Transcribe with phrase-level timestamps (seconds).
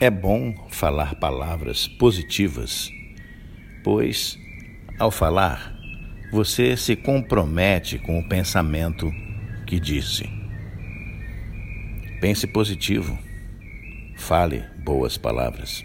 [0.00, 2.88] É bom falar palavras positivas,
[3.82, 4.38] pois,
[4.96, 5.76] ao falar,
[6.30, 9.12] você se compromete com o pensamento
[9.66, 10.30] que disse.
[12.20, 13.18] Pense positivo,
[14.16, 15.84] fale boas palavras.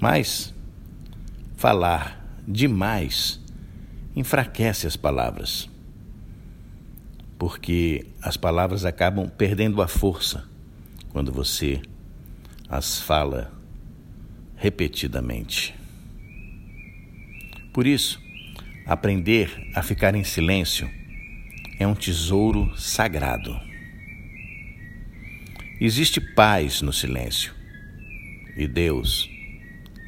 [0.00, 0.54] Mas
[1.56, 3.40] falar demais
[4.14, 5.68] enfraquece as palavras,
[7.36, 10.48] porque as palavras acabam perdendo a força
[11.10, 11.82] quando você
[12.72, 13.52] as fala
[14.56, 15.74] repetidamente.
[17.70, 18.18] Por isso,
[18.86, 20.90] aprender a ficar em silêncio
[21.78, 23.54] é um tesouro sagrado.
[25.78, 27.54] Existe paz no silêncio
[28.56, 29.28] e Deus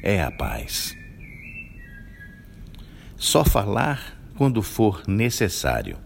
[0.01, 0.97] é a paz.
[3.15, 5.99] Só falar quando for necessário.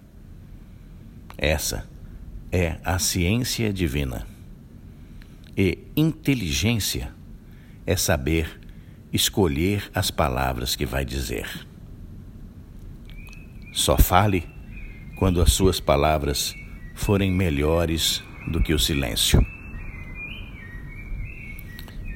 [1.37, 1.87] Essa
[2.51, 4.27] é a ciência divina.
[5.61, 7.13] E inteligência
[7.85, 8.61] é saber
[9.11, 11.67] escolher as palavras que vai dizer.
[13.73, 14.47] Só fale
[15.17, 16.55] quando as suas palavras
[16.95, 19.45] forem melhores do que o silêncio.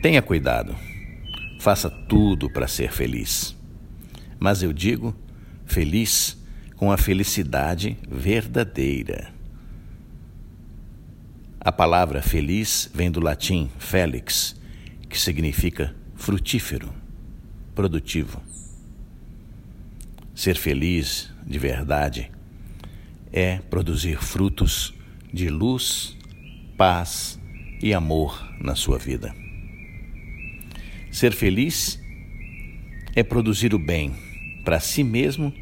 [0.02, 0.74] Tenha cuidado,
[1.60, 3.54] faça tudo para ser feliz.
[4.40, 5.14] Mas eu digo
[5.66, 6.42] feliz
[6.78, 9.34] com a felicidade verdadeira.
[11.66, 14.54] A palavra feliz vem do latim felix,
[15.08, 16.94] que significa frutífero,
[17.74, 18.44] produtivo.
[20.36, 22.30] Ser feliz de verdade
[23.32, 24.94] é produzir frutos
[25.32, 26.18] de luz,
[26.78, 27.40] paz
[27.82, 29.34] e amor na sua vida.
[31.14, 31.98] Ser feliz
[33.16, 34.14] é produzir o bem
[34.66, 35.54] para si mesmo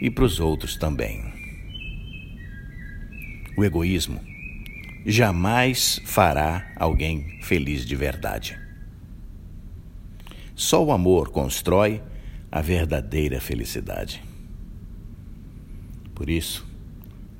[0.00, 1.24] e para os outros também.
[3.56, 4.37] O egoísmo
[5.06, 8.58] jamais fará alguém feliz de verdade.
[10.54, 12.02] Só o amor constrói
[12.50, 14.22] a verdadeira felicidade.
[16.14, 16.66] Por isso,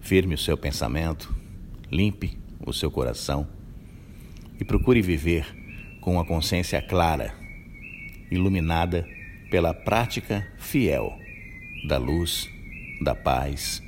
[0.01, 1.35] firme o seu pensamento,
[1.91, 3.47] limpe o seu coração
[4.61, 5.47] e procure viver
[6.01, 7.35] com a consciência clara,
[8.31, 9.07] iluminada
[9.51, 11.19] pela prática fiel
[11.89, 12.49] da luz,
[13.03, 13.83] da paz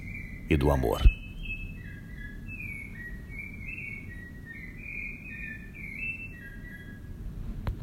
[0.48, 1.19] e do amor.